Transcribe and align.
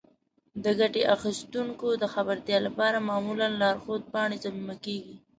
د 0.63 0.65
ګټې 0.79 1.01
اخیستونکو 1.15 1.87
د 2.01 2.03
خبرتیا 2.13 2.57
لپاره 2.67 3.05
معمولا 3.07 3.47
لارښود 3.61 4.01
پاڼې 4.13 4.37
ضمیمه 4.45 4.75
کیږي. 4.85 5.15